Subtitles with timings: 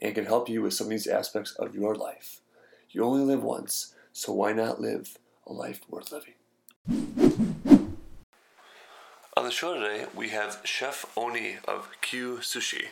[0.00, 2.40] and can help you with some of these aspects of your life.
[2.90, 6.34] You only live once, so why not live a life worth living?
[9.36, 12.86] On the show today, we have Chef Oni of Q Sushi.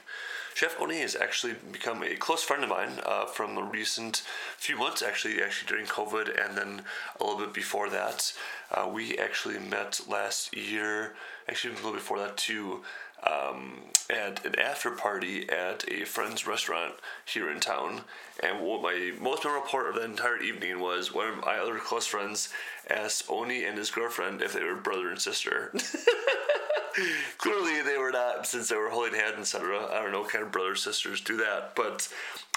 [0.55, 4.23] Chef Oni has actually become a close friend of mine uh, from the recent
[4.57, 6.82] few months, actually, actually during COVID, and then
[7.20, 8.32] a little bit before that.
[8.70, 11.15] Uh, we actually met last year,
[11.48, 12.82] actually a little before that too,
[13.24, 18.02] um, at an after party at a friend's restaurant here in town.
[18.42, 21.78] And what my most memorable part of the entire evening was one of my other
[21.78, 22.50] close friends
[22.88, 25.73] asked Oni and his girlfriend if they were brother and sister.
[27.38, 29.86] Clearly, they were not, since they were holding hands, etc.
[29.90, 32.08] I don't know what kind of brothers sisters do that, but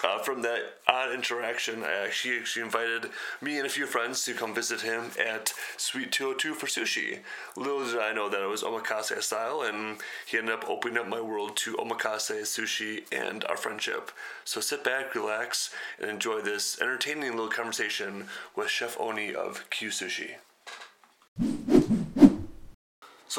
[0.03, 3.09] uh, from that odd interaction, I actually actually invited
[3.41, 7.19] me and a few friends to come visit him at Suite 202 for sushi.
[7.57, 11.07] Little did I know that it was omakase style, and he ended up opening up
[11.07, 14.11] my world to omakase, sushi, and our friendship.
[14.45, 19.89] So sit back, relax, and enjoy this entertaining little conversation with Chef Oni of Q
[19.89, 20.35] Sushi.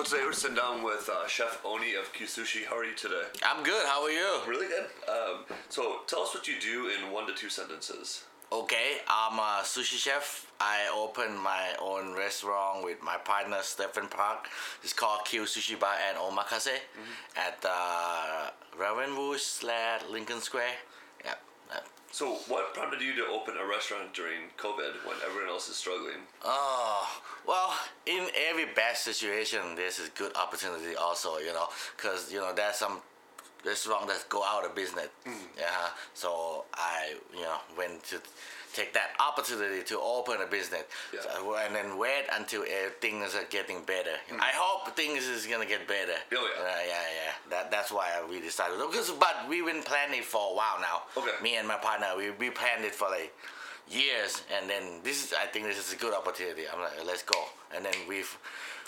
[0.01, 2.65] So today we're sitting down with uh, Chef Oni of Q Sushi.
[2.65, 3.21] How are you today?
[3.43, 3.85] I'm good.
[3.85, 4.41] How are you?
[4.49, 4.87] Really good.
[5.07, 8.25] Um, so tell us what you do in one to two sentences.
[8.51, 10.51] Okay, I'm a sushi chef.
[10.59, 14.49] I opened my own restaurant with my partner Stephen Park.
[14.83, 16.79] It's called Q Sushi Bar and Omakase
[17.37, 20.77] at uh, Ravenswood slash Lincoln Square.
[22.13, 26.27] So what prompted you to open a restaurant during COVID when everyone else is struggling?
[26.45, 27.75] Oh, well,
[28.07, 32.77] in every bad situation, there's a good opportunity also, you know, because, you know, there's
[32.77, 32.99] some
[33.65, 35.09] restaurant that go out of business.
[35.27, 35.35] Mm.
[35.57, 35.89] Yeah.
[36.15, 38.21] So I, you know, went to
[38.73, 40.85] take that opportunity to open a business.
[41.13, 41.21] Yeah.
[41.23, 44.15] So, and then wait until uh, things are getting better.
[44.33, 46.15] I hope things is gonna get better.
[46.33, 46.63] Oh, yeah.
[46.63, 47.33] Uh, yeah, yeah.
[47.51, 48.79] That, that's why we decided.
[48.79, 51.03] Because, but we've been planning for a while now.
[51.17, 51.33] Okay.
[51.43, 53.35] Me and my partner, we, we planned it for like
[53.91, 56.63] years and then this is I think this is a good opportunity.
[56.73, 57.45] I'm like let's go.
[57.75, 58.39] And then we've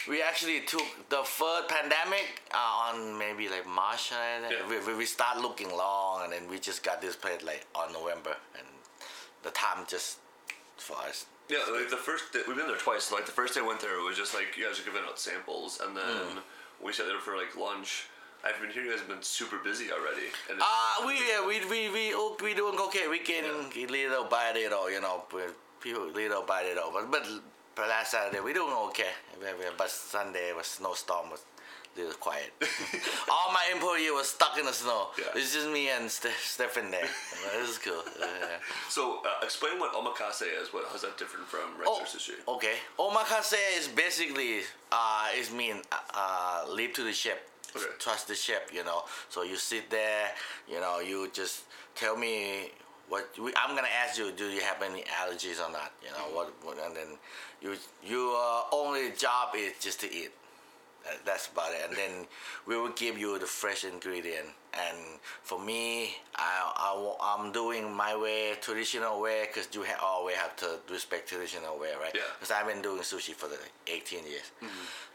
[0.09, 4.87] we actually took the first pandemic uh, on maybe like March and Yeah.
[4.87, 8.37] we, we, start looking long and then we just got this place like on November
[8.59, 8.67] and
[9.43, 10.19] the time just
[10.77, 11.27] for us.
[11.49, 13.13] Yeah, like the first day, we've been there twice.
[13.13, 15.03] Like the first day I went there, it was just like you guys are giving
[15.07, 16.41] out samples, and then
[16.83, 18.07] we sat there for like lunch.
[18.45, 18.83] I've been here.
[18.83, 20.27] You guys have been super busy already.
[20.51, 23.07] And Uh, we yeah, we we we we doing okay.
[23.09, 25.25] We can getting little by little, you know,
[25.81, 26.91] people little by little.
[26.93, 27.27] But but
[27.75, 29.11] but last Saturday we doing okay.
[29.77, 31.45] But Sunday was snowstorm was
[31.97, 32.51] little quiet.
[33.31, 35.09] All my employee was stuck in the snow.
[35.19, 35.25] Yeah.
[35.35, 37.07] It's just me and Ste- Stephen there.
[37.59, 38.03] this is cool.
[38.19, 38.27] Yeah.
[38.89, 40.73] so uh, explain what omakase is.
[40.73, 42.33] What how's that different from Oh, regular sushi?
[42.49, 42.77] okay.
[42.99, 44.61] Omakase is basically
[44.91, 45.83] uh, is mean
[46.15, 47.49] uh, leave to the ship.
[47.77, 47.85] Okay.
[47.99, 49.03] Trust the ship, you know.
[49.31, 50.29] So you sit there,
[50.69, 51.01] you know.
[51.01, 52.71] You just tell me
[53.13, 54.33] what we, I'm gonna ask you.
[54.33, 55.93] Do you have any allergies or not?
[56.03, 56.51] You know what?
[56.63, 57.09] what and then
[57.61, 60.31] you your only job is just to eat.
[61.05, 61.81] That- That's about it.
[61.89, 62.27] And then
[62.67, 64.49] we will give you the fresh ingredient.
[64.75, 64.97] And
[65.43, 66.73] for me, I,
[67.21, 71.79] I, am doing my way, traditional way, because you ha- always have to respect traditional
[71.79, 72.13] way, right?
[72.15, 72.23] Yeah.
[72.39, 74.51] Because I've been doing sushi for the 18 years.
[74.61, 74.69] Hmm.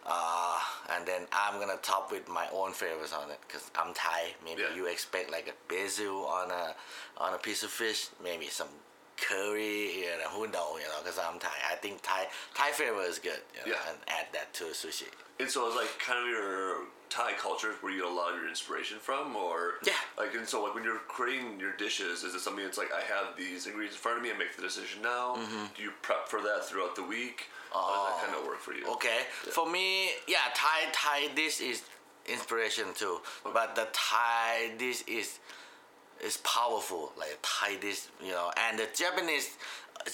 [0.06, 0.60] Uh,
[0.96, 4.36] and then I'm going to top with my own flavors on it, because I'm Thai.
[4.46, 4.76] Maybe Yeah.
[4.76, 6.76] you expect like a basil on a,
[7.18, 8.70] on a piece of fish, maybe some
[9.18, 11.50] curry, you know, who knows, you know, because I'm Thai.
[11.72, 13.90] I think Thai Thai flavor is good, you know, Yeah.
[13.90, 15.08] and add that to sushi.
[15.40, 18.40] And so it's like kind of your Thai culture where you get a lot of
[18.40, 19.94] your inspiration from, or Yeah.
[20.18, 23.02] like and so like when you're creating your dishes, is it something that's like I
[23.02, 25.36] have these ingredients in front of me and make the decision now?
[25.38, 25.66] Mm-hmm.
[25.76, 27.50] Do you prep for that throughout the week?
[27.74, 28.84] How does that kind of work for you?
[28.88, 29.20] Oh, Okay.
[29.52, 31.84] For me, yeah, Thai Thai dish is
[32.26, 33.22] inspiration too.
[33.44, 35.40] But the Thai dish is
[36.24, 38.52] is powerful, like Thai dish, you know.
[38.58, 39.58] And the Japanese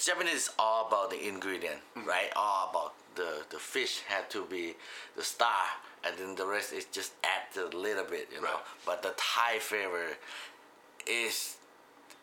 [0.04, 2.06] Japanese is all about the ingredient, mm.
[2.06, 2.30] right?
[2.36, 4.74] All about the the fish had to be
[5.16, 5.64] the star,
[6.04, 8.48] and then the rest is just add a little bit, you know.
[8.48, 8.86] Right.
[8.86, 10.16] But the Thai flavor
[11.06, 11.56] is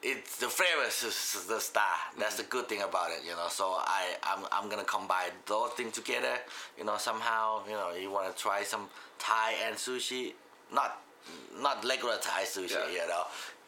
[0.03, 1.83] it's the flavor is the star.
[2.17, 2.51] That's the mm-hmm.
[2.51, 3.47] good thing about it, you know.
[3.49, 6.37] So I I'm I'm gonna combine those things together,
[6.77, 6.97] you know.
[6.97, 8.89] Somehow, you know, you want to try some
[9.19, 10.33] Thai and sushi,
[10.73, 11.01] not
[11.59, 13.03] not regular Thai sushi, Yeah.
[13.03, 13.23] you know.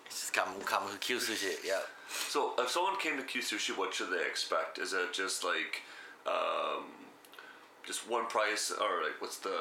[0.10, 1.56] Just come come to Q Sushi.
[1.66, 1.80] Yeah.
[2.10, 4.78] So if someone came to Q Sushi, what should they expect?
[4.78, 5.82] Is it just like,
[6.28, 6.86] um,
[7.86, 9.58] just one price, or like what's the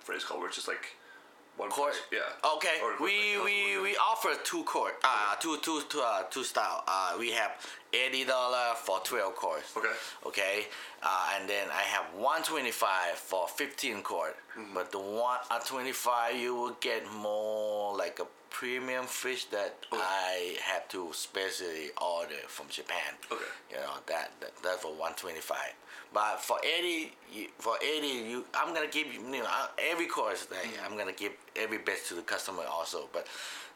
[0.00, 0.40] phrase called?
[0.40, 0.86] Where it's just like
[1.56, 1.92] one Court.
[1.92, 2.02] price?
[2.12, 2.50] Yeah.
[2.56, 2.76] Okay.
[2.82, 4.94] Or we like- we we offer two court.
[5.02, 6.84] Uh, two two two uh, two style.
[6.86, 7.52] Uh, we have
[7.94, 9.72] eighty dollar for twelve course.
[9.76, 9.94] Okay.
[10.26, 10.66] Okay.
[11.02, 14.36] Uh, and then I have one twenty five for fifteen court.
[14.58, 14.74] Mm-hmm.
[14.74, 19.74] But the one at twenty five, you will get more like a premium fish that
[19.92, 19.98] oh.
[19.98, 23.14] I have to specially order from Japan.
[23.30, 23.42] Okay.
[23.70, 25.74] You know that, that that's for one twenty five.
[26.12, 29.48] But for eighty, you, for eighty, you I'm gonna give you, you know
[29.78, 30.84] every course that mm-hmm.
[30.84, 33.08] I'm gonna give every best to the customer also.
[33.12, 33.26] But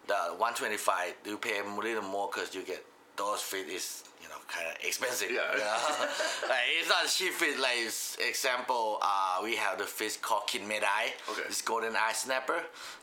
[0.07, 2.85] the one twenty five, you pay a little more because you get
[3.17, 5.31] those fish is you know kind of expensive.
[5.31, 5.53] Yeah.
[5.53, 6.09] You know?
[6.49, 7.59] like it's not cheap fish.
[7.59, 11.13] Like example, uh, we have the fish called kinmedai.
[11.31, 11.43] Okay.
[11.47, 12.61] It's golden eye snapper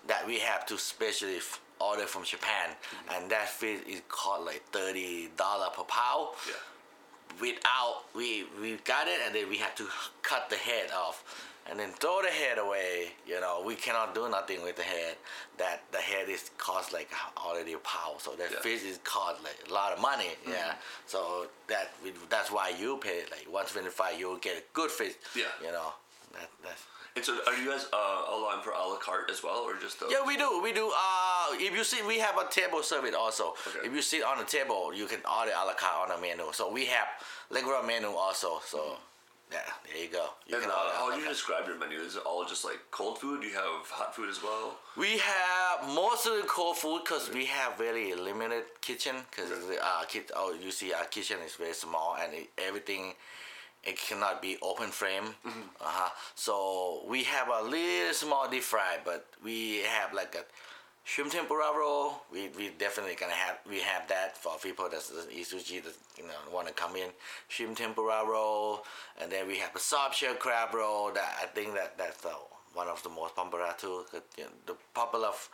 [0.08, 2.70] that we have to specially f- order from Japan,
[3.14, 6.54] and that fish is called like thirty dollar per pound Yeah.
[7.40, 9.88] without we we got it and then we have to
[10.22, 11.24] cut the head off
[11.70, 15.16] and then throw the head away you know we cannot do nothing with the head
[15.58, 18.58] that the head is cost like already a pound so that Yeah.
[18.58, 18.64] Mm-hmm.
[18.64, 20.74] fish is cost like a lot of money yeah
[21.06, 21.92] so that
[22.30, 25.44] that's why you pay like 125 you'll get a good fish Yeah.
[25.64, 25.94] you know
[26.34, 29.68] that, that's And so, are you guys uh, allowing for a la carte as well,
[29.68, 30.00] or just?
[30.00, 30.62] The, yeah, we do.
[30.64, 30.88] We do.
[30.88, 33.52] Uh, if you sit, we have a table service also.
[33.68, 33.84] Okay.
[33.88, 36.46] If you sit on the table, you can order a la carte on the menu.
[36.54, 37.08] So we have
[37.52, 38.62] regular menu also.
[38.64, 38.96] So
[39.52, 40.30] yeah, there you go.
[40.48, 42.00] You And uh, how you describe your menu?
[42.00, 43.42] Is it all just like cold food?
[43.42, 44.78] Do you have hot food as well?
[44.98, 49.16] We have mostly cold food because we have very limited kitchen.
[49.30, 53.14] Because uh, kit- oh, you see, our kitchen is very small and it, everything
[53.84, 55.36] it cannot be open frame.
[55.46, 56.10] Uh-huh.
[56.36, 60.46] So we have a little small deep fry, but we have like a
[61.04, 62.22] shrimp tempura roll.
[62.32, 66.24] We we definitely gonna have we have that for people that eat sushi that you
[66.24, 67.10] know want to come in.
[67.48, 68.84] Shrimp tempura roll,
[69.22, 71.12] and then we have a soft shell crab roll.
[71.12, 72.34] That I think that that's the,
[72.74, 74.06] one of the most popular too.
[74.38, 75.50] you know, the popular f-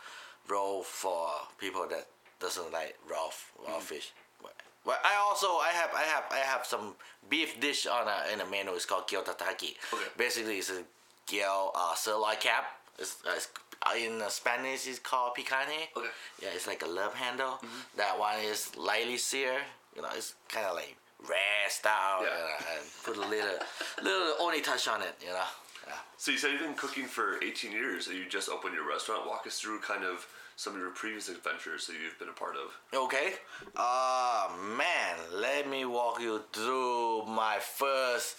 [0.50, 1.28] roll for
[1.58, 2.08] people that
[2.40, 3.30] doesn't like raw
[3.68, 4.12] raw fish.
[4.42, 4.54] But,
[4.86, 6.94] but I also I have I have I have some
[7.30, 8.74] beef dish on a, in a menu.
[8.74, 9.76] It's called gyu tataki.
[9.94, 10.04] Okay.
[10.18, 10.84] Basically, it's a
[11.28, 12.77] gyu uh, sirloin cap.
[13.00, 13.50] It's, uh, it's
[13.86, 15.88] uh, in uh, Spanish it's called picanha.
[15.96, 16.08] Okay.
[16.42, 17.60] Yeah, it's like a love handle.
[17.96, 19.62] That one is lightly seared.
[19.96, 20.96] You know, it's kind of like
[21.28, 22.24] rare style.
[22.24, 22.30] Yeah.
[22.30, 23.60] You know, and put a little
[24.04, 25.16] little only touch on it.
[25.22, 25.50] You know.
[25.88, 25.94] Yeah.
[26.18, 28.08] So you said you've been cooking for 18 years.
[28.08, 29.26] and You just opened your restaurant.
[29.28, 30.28] Walk us through kind of
[30.58, 32.74] some of your previous adventures that you've been a part of.
[32.98, 33.34] Okay.
[33.76, 38.36] Uh man, let me walk you through my first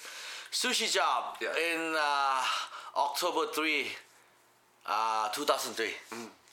[0.50, 1.48] sushi job Yeah.
[1.56, 2.42] in uh,
[2.96, 3.86] October 3,
[4.88, 5.86] uh, 2003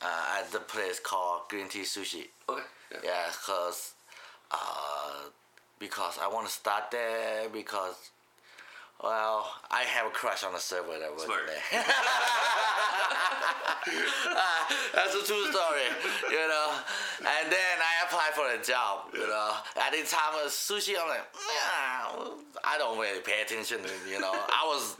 [0.01, 2.27] uh, at the place called Green Tea Sushi.
[2.49, 2.61] Okay.
[2.91, 2.99] Yeah.
[3.03, 3.93] Yeah, cause
[4.51, 5.29] uh,
[5.79, 8.11] because I want to start there because
[9.01, 11.41] well I have a crush on the server that was Smart.
[11.47, 11.83] there.
[14.93, 15.87] That's a true story,
[16.31, 16.73] you know.
[17.19, 19.51] And then I applied for a job, you know.
[19.77, 22.29] At the time of sushi, I'm like, yeah,
[22.63, 23.79] I don't really pay attention,
[24.09, 24.31] you know.
[24.33, 24.97] I was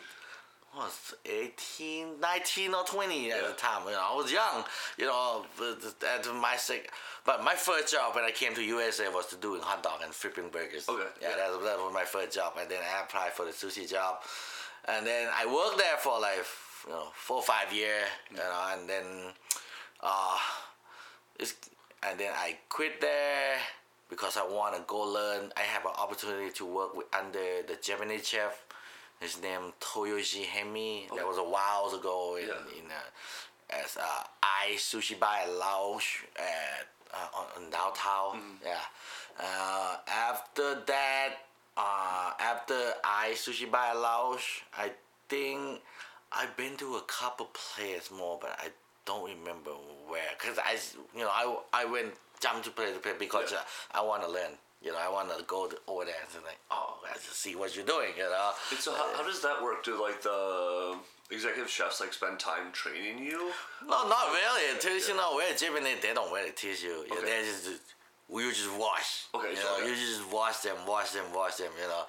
[0.75, 3.47] what was 18, 19 or 20 at Yeah.
[3.47, 3.85] the time.
[3.85, 4.65] You know, I was young,
[4.97, 6.91] you know, but at my sick.
[7.23, 10.13] But my first job when I came to USA was to doing hot dog and
[10.13, 10.87] flipping burgers.
[10.89, 11.35] Okay, Yeah, yeah.
[11.37, 12.53] That, was, that was my first job.
[12.59, 14.21] And then I applied for the sushi job.
[14.87, 16.45] And then I worked there for like,
[16.85, 19.05] you know, four or five years, you know, and then,
[20.01, 20.37] uh,
[21.39, 21.55] it's,
[22.03, 23.57] and then I quit there
[24.09, 25.51] because I want to go learn.
[25.57, 28.61] I have an opportunity to work with under the Japanese chef.
[29.19, 31.07] His name Toyoshi Hemi.
[31.15, 32.79] That was a while ago in, Yeah.
[32.79, 36.03] in uh, as uh, I Sushi by Laos
[36.37, 38.41] at uh, on, downtown.
[38.63, 38.77] Yeah.
[39.39, 41.29] Uh, after that,
[41.77, 44.41] uh, after I Sushi by Laos,
[44.77, 44.91] I
[45.29, 45.81] think
[46.31, 48.67] I've been to a couple places more, but I
[49.05, 49.71] don't remember
[50.07, 50.21] where.
[50.37, 50.77] Cause I,
[51.17, 53.59] you know, I, I went jump to place to place because Yeah.
[53.59, 54.51] uh, I want to learn.
[54.85, 57.41] You know, I want to go to, over there and say like, oh, I just
[57.41, 58.13] see what you're doing.
[58.15, 58.51] You know.
[58.69, 59.83] And so how, how does that work?
[59.83, 60.95] Do like the
[61.31, 63.51] executive chefs like spend time training you?
[63.81, 64.77] No, not really.
[65.07, 67.03] You know, where Japanese they don't really teach you.
[67.09, 67.25] You Okay.
[67.25, 67.81] They just
[68.29, 69.25] you just wash.
[69.33, 69.89] Okay, you so, know, okay.
[69.89, 71.71] you just wash them, wash them, wash them.
[71.81, 72.03] You know,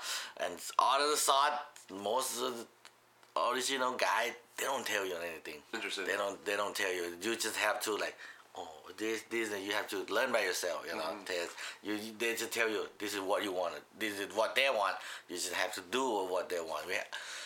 [0.44, 1.52] and all of the salt,
[1.90, 5.60] most of the original guy, they don't tell you anything.
[5.74, 6.06] Interesting.
[6.06, 6.42] They don't.
[6.44, 7.14] They don't tell you.
[7.22, 8.16] You just have to like.
[8.58, 10.84] Oh, this, this, and you have to learn by yourself.
[10.88, 11.24] You know, Mm-hmm.
[11.26, 13.74] There's- you, they just tell you this is what you want.
[13.98, 14.96] This is what they want.
[15.28, 16.86] You just have to do what they want.
[16.86, 16.94] We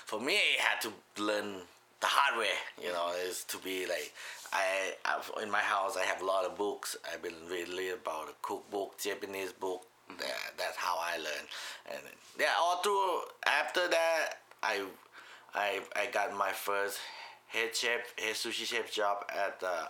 [0.06, 1.56] for me, I had to learn
[2.00, 2.54] the hard way.
[2.82, 4.12] You know, is to be like
[4.52, 6.96] I, I in my house I have a lot of books.
[7.12, 9.82] I've been reading about a cookbook, Japanese book.
[10.10, 10.22] Mm-hmm.
[10.56, 11.44] That's how I learn.
[11.90, 12.00] And
[12.38, 14.84] yeah, all through after that I
[15.54, 16.98] I I got my first
[17.48, 19.86] head chef, head sushi chef job at uh,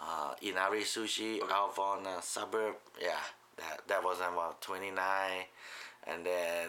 [0.00, 2.74] uh, Inari Sushi out on a suburb.
[3.00, 3.20] Yeah,
[3.58, 4.96] that that was about 29,
[6.06, 6.68] and then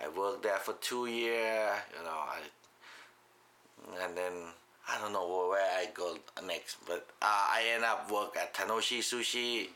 [0.00, 1.70] I worked there for two years.
[1.96, 2.40] You know, I
[4.04, 4.32] and then
[4.88, 6.16] I don't know where I go
[6.46, 9.68] next, but uh, I end up work at Tanoshi Sushi.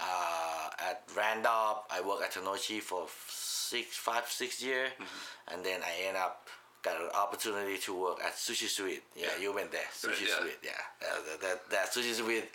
[0.00, 4.90] Uh, at Randolph, I worked at Tanoshi for six, five, six years,
[5.48, 6.46] and then I end up
[6.82, 9.02] got an opportunity to work at Sushi Suite.
[9.16, 10.40] Yeah, you went there, Sushi Right, yeah.
[10.40, 10.58] Suite.
[10.62, 10.70] Yeah,
[11.30, 12.48] that, that, that Sushi Suite.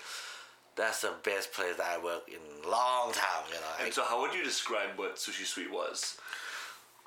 [0.75, 2.39] That's the best place that I worked in
[2.69, 3.43] long time.
[3.49, 6.17] You know, I- And so, how would you describe what Sushi Suite was?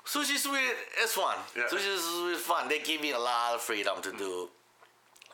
[0.05, 0.61] Sushi Suite
[1.03, 1.35] is fun.
[1.55, 1.63] Yeah.
[1.69, 2.69] Sushi Suite is fun.
[2.69, 4.47] They give me a lot of freedom to do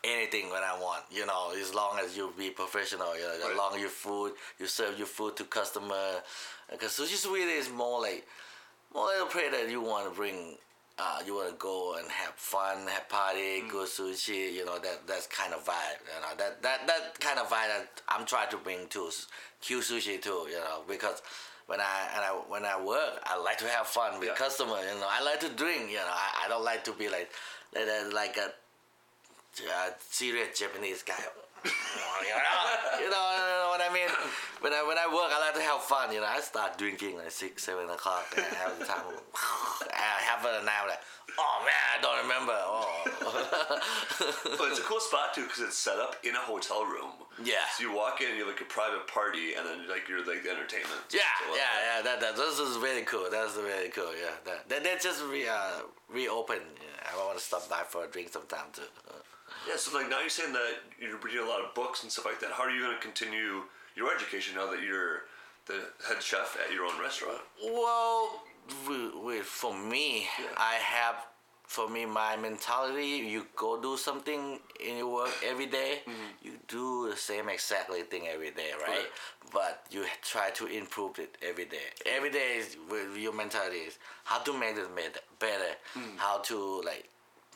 [0.03, 1.03] anything when I want.
[1.11, 3.15] You know, as long as you be professional.
[3.15, 3.51] You know, Right.
[3.51, 6.23] as long as your food, you serve your food to customer.
[6.71, 8.25] Because Sushi Suite is more like
[8.95, 10.57] more like a place that you want to bring.
[10.99, 13.69] Uh, you want to go and have fun, have party, Mm.
[13.69, 14.53] good sushi.
[14.53, 15.99] You know that that's kind of vibe.
[16.05, 19.09] You know that that that kind of vibe that I'm trying to bring to
[19.59, 20.45] Q Sushi too.
[20.49, 21.23] You know because
[21.65, 24.35] when I and I when I work, I like to have fun with Yeah.
[24.35, 24.77] customer.
[24.81, 25.89] You know, I like to drink.
[25.89, 27.31] You know, I, I don't like to be like
[27.73, 28.53] like a, like a
[29.67, 31.23] uh, serious Japanese guy.
[32.27, 34.09] you know, you know, what I mean.
[34.61, 36.13] When I when I work, I like to have fun.
[36.13, 39.03] You know, I start drinking like six, seven o'clock, and I have the time.
[39.91, 41.03] I have a night like,
[41.37, 42.55] oh man, I don't remember.
[42.55, 43.79] Oh.
[44.57, 47.11] But it's a cool spot too because it's set up in a hotel room.
[47.43, 47.55] Yeah.
[47.75, 50.43] So you walk in, you have like a private party, and then like you're like
[50.43, 51.01] the entertainment.
[51.11, 52.01] Yeah, So, uh, yeah, yeah.
[52.03, 53.27] That, that this is really cool.
[53.31, 54.13] That's really cool.
[54.13, 56.69] Yeah, that that, that just re uh, reopened.
[56.79, 58.87] Yeah, I want to stop by for a drink sometime too.
[59.67, 59.75] Yeah.
[59.77, 62.39] So like now you're saying that you're reading a lot of books and stuff like
[62.41, 62.51] that.
[62.51, 63.63] How are you going to continue
[63.95, 65.23] your education now that you're
[65.65, 67.39] the head chef at your own restaurant?
[67.63, 68.41] Well,
[69.43, 70.45] for me, Yeah.
[70.57, 71.15] I have,
[71.63, 76.29] for me, my mentality, you go do something in your work every day, mm-hmm.
[76.41, 78.89] you do the same exactly thing every day, right?
[78.89, 79.05] Right.
[79.51, 81.87] But you try to improve it every day.
[82.05, 85.73] Every day is with your mentality is how to make it better, better
[86.17, 87.09] how to like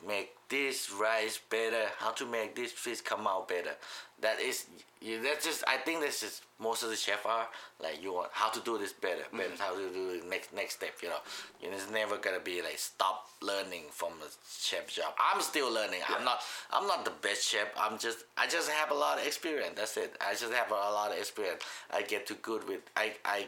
[0.06, 3.72] make this rice better, how to make this fish come out better.
[4.20, 4.66] That is,
[5.00, 5.62] you, that's just.
[5.68, 7.46] I think that's just most of the chef are
[7.80, 9.36] like you want how to do this better, mm-hmm.
[9.36, 10.94] better how to do the next next step.
[11.02, 11.18] You know,
[11.62, 14.28] you it's never gonna be like stop learning from the
[14.60, 15.14] chef job.
[15.18, 16.00] I'm still learning.
[16.08, 16.40] I'm not.
[16.72, 17.68] I'm not the best chef.
[17.78, 18.24] I'm just.
[18.36, 19.74] I just have a lot of experience.
[19.76, 20.16] That's it.
[20.20, 21.62] I just have a lot of experience.
[21.92, 22.80] I get too good with.
[22.96, 23.46] I I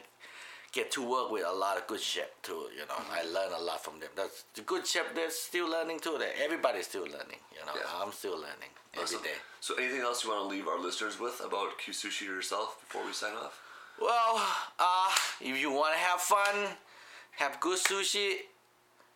[0.72, 2.66] get to work with a lot of good chef too.
[2.76, 4.10] You know, I learn a lot from them.
[4.16, 5.14] That's the good chef.
[5.14, 6.16] They're still learning too.
[6.18, 7.40] That everybody's still learning.
[7.52, 8.02] You know, Yeah.
[8.02, 9.22] I'm still learning every Awesome.
[9.22, 9.34] day.
[9.60, 13.04] So anything else you want to leave our listeners with about Q Sushi yourself before
[13.04, 13.58] we sign off?
[14.00, 14.40] Well,
[14.78, 15.10] uh,
[15.40, 16.68] if you want to have fun,
[17.32, 18.36] have good sushi,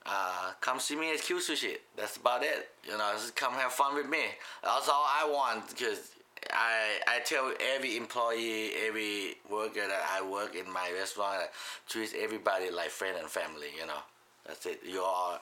[0.05, 1.77] uh, come see me at Q Sushi.
[1.97, 2.69] That's about it.
[2.85, 4.25] You know, just come have fun with me.
[4.63, 6.11] That's all I want because
[6.53, 11.47] I I tell every employee, every worker that I work in my restaurant, I
[11.89, 13.69] treat everybody like friend and family.
[13.79, 14.03] You know,
[14.47, 14.81] that's it.
[14.85, 15.41] You are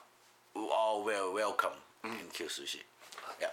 [0.54, 2.82] all well welcome mm, in Q Sushi.
[3.40, 3.48] Yeah.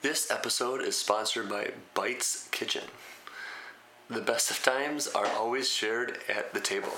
[0.00, 2.84] This episode is sponsored by Bites Kitchen.
[4.08, 6.92] The best of times are always shared at the table.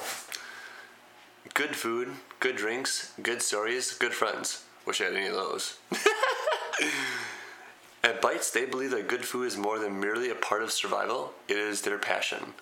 [1.55, 4.64] Good food, good drinks, good stories, good friends.
[4.90, 5.78] Wish I had any of those.
[8.02, 11.32] at Bites, they believe that good food is more than merely a part of survival,
[11.47, 12.54] it is their passion.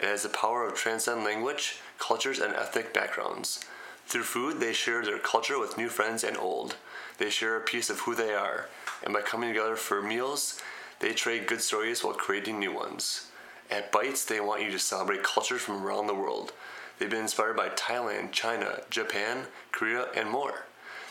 [0.00, 3.66] It has the power of transcend language, cultures, and ethnic backgrounds.
[4.06, 6.76] Through food, they share their culture with new friends and old.
[7.18, 8.70] They share a piece of who they are,
[9.02, 10.62] and by coming together for meals,
[11.00, 13.30] they trade good stories while creating new ones.
[13.70, 16.54] At Bites, they want you to celebrate cultures from around the world.
[16.98, 20.64] They've been inspired by Thailand, China, Japan, Korea, and more.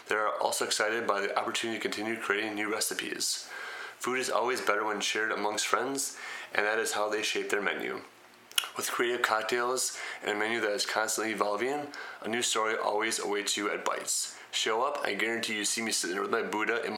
[0.10, 3.48] They are also excited by the opportunity to continue creating new recipes.
[3.98, 6.18] Food is always better when shared amongst friends,
[6.54, 8.02] and that is how they shape their menu.
[8.76, 11.88] With creative cocktails and a menu that is constantly evolving,
[12.22, 14.36] a new story always awaits you at Bites.
[14.52, 16.98] Show up, I guarantee you see me sitting with my Buddha and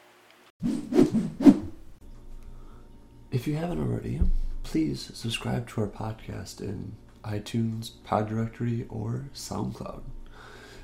[3.31, 4.21] If you haven't already,
[4.63, 10.03] please subscribe to our podcast in iTunes, Pod Directory, or SoundCloud.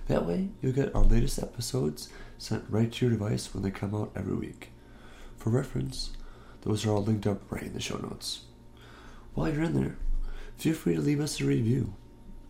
[0.08, 3.96] That way, you'll get our latest episodes sent right to your device when they come
[3.96, 4.72] out every week.
[5.38, 6.12] For reference,
[6.62, 8.42] those are all linked up right in the show notes.
[9.34, 9.98] While you're in there,
[10.58, 11.94] feel free to leave us a review.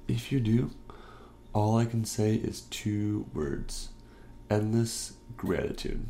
[0.08, 0.72] If you do,
[1.54, 3.90] all I can say is two words
[4.50, 6.06] endless gratitude.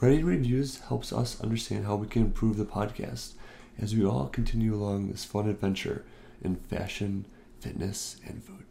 [0.00, 3.34] Writing reviews helps us understand how we can improve the podcast
[3.78, 6.04] as we all continue along this fun adventure
[6.40, 7.26] in fashion,
[7.60, 8.64] fitness, and food.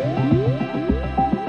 [0.00, 1.39] Música